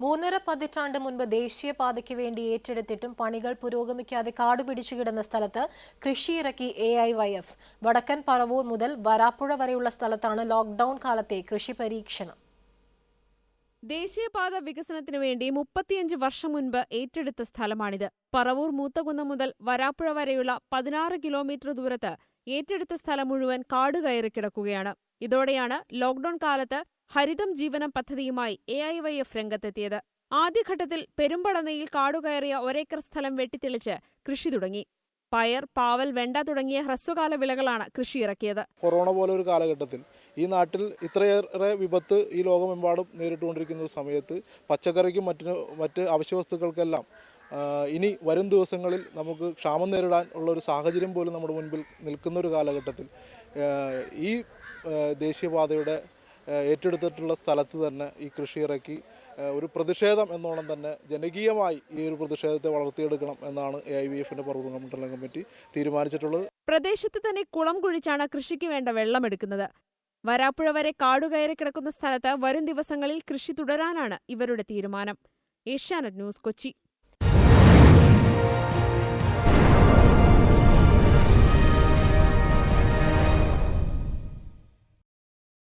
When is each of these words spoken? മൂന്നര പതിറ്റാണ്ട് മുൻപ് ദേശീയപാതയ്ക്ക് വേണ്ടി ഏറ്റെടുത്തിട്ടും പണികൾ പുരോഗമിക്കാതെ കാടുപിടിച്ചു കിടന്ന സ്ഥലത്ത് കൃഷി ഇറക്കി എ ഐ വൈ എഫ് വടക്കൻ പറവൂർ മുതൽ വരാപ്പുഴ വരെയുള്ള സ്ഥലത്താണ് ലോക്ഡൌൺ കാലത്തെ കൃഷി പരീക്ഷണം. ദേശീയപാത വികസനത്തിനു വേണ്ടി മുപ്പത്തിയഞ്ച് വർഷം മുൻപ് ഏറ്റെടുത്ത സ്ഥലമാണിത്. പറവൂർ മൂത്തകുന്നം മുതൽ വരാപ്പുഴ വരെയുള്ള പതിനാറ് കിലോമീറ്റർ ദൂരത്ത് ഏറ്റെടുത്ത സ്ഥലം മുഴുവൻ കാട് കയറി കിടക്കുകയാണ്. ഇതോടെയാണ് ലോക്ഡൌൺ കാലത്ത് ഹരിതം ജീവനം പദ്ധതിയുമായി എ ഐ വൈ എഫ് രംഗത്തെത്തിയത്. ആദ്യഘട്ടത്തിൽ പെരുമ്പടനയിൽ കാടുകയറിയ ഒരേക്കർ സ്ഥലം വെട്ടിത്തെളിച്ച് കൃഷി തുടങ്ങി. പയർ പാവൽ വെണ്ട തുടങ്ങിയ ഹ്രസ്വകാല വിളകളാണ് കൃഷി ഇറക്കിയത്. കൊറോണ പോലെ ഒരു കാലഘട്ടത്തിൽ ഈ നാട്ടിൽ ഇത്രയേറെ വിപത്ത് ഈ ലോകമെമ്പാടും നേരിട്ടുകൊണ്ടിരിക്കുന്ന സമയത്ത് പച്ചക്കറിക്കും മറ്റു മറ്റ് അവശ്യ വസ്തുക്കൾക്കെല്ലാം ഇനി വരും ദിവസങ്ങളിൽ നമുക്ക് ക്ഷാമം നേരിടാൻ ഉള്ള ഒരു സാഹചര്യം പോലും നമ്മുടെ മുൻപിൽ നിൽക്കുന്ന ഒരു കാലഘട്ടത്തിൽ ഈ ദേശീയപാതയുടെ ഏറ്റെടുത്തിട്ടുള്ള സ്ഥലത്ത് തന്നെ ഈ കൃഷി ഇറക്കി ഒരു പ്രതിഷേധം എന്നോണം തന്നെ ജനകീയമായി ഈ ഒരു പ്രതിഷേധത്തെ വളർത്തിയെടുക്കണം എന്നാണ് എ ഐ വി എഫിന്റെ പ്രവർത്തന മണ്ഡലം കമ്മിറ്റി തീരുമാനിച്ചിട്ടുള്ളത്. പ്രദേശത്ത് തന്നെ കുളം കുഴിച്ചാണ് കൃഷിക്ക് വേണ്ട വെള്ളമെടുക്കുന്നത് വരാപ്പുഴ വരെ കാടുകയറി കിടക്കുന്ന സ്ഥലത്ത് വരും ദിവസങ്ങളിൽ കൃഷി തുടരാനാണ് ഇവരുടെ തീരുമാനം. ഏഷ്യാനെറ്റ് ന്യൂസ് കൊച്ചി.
മൂന്നര 0.00 0.34
പതിറ്റാണ്ട് 0.46 0.98
മുൻപ് 0.98 1.24
ദേശീയപാതയ്ക്ക് 1.30 2.14
വേണ്ടി 2.14 2.42
ഏറ്റെടുത്തിട്ടും 2.52 3.12
പണികൾ 3.20 3.52
പുരോഗമിക്കാതെ 3.62 4.32
കാടുപിടിച്ചു 4.40 4.94
കിടന്ന 4.94 5.22
സ്ഥലത്ത് 5.22 5.62
കൃഷി 6.06 6.32
ഇറക്കി 6.32 6.68
എ 6.88 6.90
ഐ 7.04 7.12
വൈ 7.12 7.30
എഫ് 7.36 7.54
വടക്കൻ 7.86 8.22
പറവൂർ 8.28 8.64
മുതൽ 8.64 8.96
വരാപ്പുഴ 9.06 9.54
വരെയുള്ള 9.54 9.88
സ്ഥലത്താണ് 9.88 10.50
ലോക്ഡൌൺ 10.50 10.98
കാലത്തെ 11.04 11.38
കൃഷി 11.52 11.72
പരീക്ഷണം. 11.72 12.36
ദേശീയപാത 13.82 14.54
വികസനത്തിനു 14.58 15.18
വേണ്ടി 15.18 15.50
മുപ്പത്തിയഞ്ച് 15.50 16.16
വർഷം 16.16 16.52
മുൻപ് 16.52 16.78
ഏറ്റെടുത്ത 16.92 17.42
സ്ഥലമാണിത്. 17.42 18.06
പറവൂർ 18.34 18.70
മൂത്തകുന്നം 18.70 19.28
മുതൽ 19.28 19.54
വരാപ്പുഴ 19.62 20.10
വരെയുള്ള 20.10 20.52
പതിനാറ് 20.72 21.16
കിലോമീറ്റർ 21.24 21.70
ദൂരത്ത് 21.72 22.12
ഏറ്റെടുത്ത 22.48 22.94
സ്ഥലം 22.94 23.28
മുഴുവൻ 23.28 23.60
കാട് 23.72 23.98
കയറി 23.98 24.28
കിടക്കുകയാണ്. 24.28 24.92
ഇതോടെയാണ് 25.20 25.76
ലോക്ഡൌൺ 25.92 26.36
കാലത്ത് 26.42 26.80
ഹരിതം 27.10 27.50
ജീവനം 27.58 27.90
പദ്ധതിയുമായി 27.96 28.54
എ 28.74 28.78
ഐ 28.92 28.96
വൈ 29.04 29.12
എഫ് 29.22 29.36
രംഗത്തെത്തിയത്. 29.38 29.96
ആദ്യഘട്ടത്തിൽ 30.30 31.00
പെരുമ്പടനയിൽ 31.18 31.86
കാടുകയറിയ 31.94 32.54
ഒരേക്കർ 32.66 33.00
സ്ഥലം 33.04 33.32
വെട്ടിത്തെളിച്ച് 33.40 33.94
കൃഷി 34.28 34.48
തുടങ്ങി. 34.54 34.82
പയർ 35.32 35.64
പാവൽ 35.78 36.08
വെണ്ട 36.18 36.36
തുടങ്ങിയ 36.48 36.78
ഹ്രസ്വകാല 36.86 37.34
വിളകളാണ് 37.42 37.84
കൃഷി 37.96 38.18
ഇറക്കിയത്. 38.24 38.60
കൊറോണ 38.82 39.08
പോലെ 39.18 39.32
ഒരു 39.36 39.44
കാലഘട്ടത്തിൽ 39.50 40.00
ഈ 40.36 40.46
നാട്ടിൽ 40.54 40.82
ഇത്രയേറെ 41.06 41.70
വിപത്ത് 41.82 42.18
ഈ 42.38 42.42
ലോകമെമ്പാടും 42.48 43.06
നേരിട്ടുകൊണ്ടിരിക്കുന്ന 43.20 43.88
സമയത്ത് 43.98 44.36
പച്ചക്കറിക്കും 44.70 45.26
മറ്റു 45.28 45.54
മറ്റ് 45.82 46.04
അവശ്യ 46.16 46.36
വസ്തുക്കൾക്കെല്ലാം 46.40 47.06
ഇനി 47.96 48.10
വരും 48.28 48.46
ദിവസങ്ങളിൽ 48.54 49.02
നമുക്ക് 49.18 49.48
ക്ഷാമം 49.60 49.90
നേരിടാൻ 49.94 50.24
ഉള്ള 50.38 50.48
ഒരു 50.54 50.62
സാഹചര്യം 50.68 51.12
പോലും 51.16 51.34
നമ്മുടെ 51.36 51.54
മുൻപിൽ 51.58 51.82
നിൽക്കുന്ന 52.08 52.36
ഒരു 52.42 52.50
കാലഘട്ടത്തിൽ 52.54 53.06
ഈ 54.28 54.32
ദേശീയപാതയുടെ 55.24 55.96
ഏറ്റെടുത്തിട്ടുള്ള 56.70 57.34
സ്ഥലത്ത് 57.42 57.76
തന്നെ 57.84 58.06
ഈ 58.24 58.28
കൃഷി 58.36 58.58
ഇറക്കി 58.66 58.96
ഒരു 59.58 59.66
പ്രതിഷേധം 59.74 60.28
എന്നോണം 60.36 60.66
തന്നെ 60.72 60.92
ജനകീയമായി 61.12 61.78
ഈ 61.96 62.08
ഒരു 62.08 62.16
പ്രതിഷേധത്തെ 62.20 62.70
വളർത്തിയെടുക്കണം 62.76 63.38
എന്നാണ് 63.48 63.78
എ 63.92 63.96
ഐ 64.04 64.06
വി 64.12 64.18
എഫിന്റെ 64.24 64.44
പ്രവർത്തന 64.46 64.78
മണ്ഡലം 64.84 65.10
കമ്മിറ്റി 65.14 65.42
തീരുമാനിച്ചിട്ടുള്ളത്. 65.76 66.46
പ്രദേശത്ത് 66.70 67.20
തന്നെ 67.26 67.42
കുളം 67.56 67.76
കുഴിച്ചാണ് 67.84 68.26
കൃഷിക്ക് 68.34 68.68
വേണ്ട 68.74 68.88
വെള്ളമെടുക്കുന്നത് 69.00 69.66
വരാപ്പുഴ 70.24 70.68
വരെ 70.76 70.92
കാടുകയറി 71.02 71.54
കിടക്കുന്ന 71.58 71.90
സ്ഥലത്ത് 71.96 72.30
വരും 72.44 72.64
ദിവസങ്ങളിൽ 72.70 73.18
കൃഷി 73.30 73.52
തുടരാനാണ് 73.58 74.16
ഇവരുടെ 74.34 74.64
തീരുമാനം. 74.72 75.16
ഏഷ്യാനെറ്റ് 75.66 76.20
ന്യൂസ് 76.20 76.42
കൊച്ചി. 76.46 76.70